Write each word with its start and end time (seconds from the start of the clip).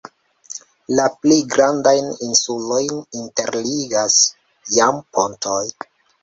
La 0.99 1.03
pli 1.25 1.35
grandajn 1.55 2.09
insulojn 2.27 3.03
interligas 3.21 4.17
jam 4.79 4.99
pontoj. 5.19 5.63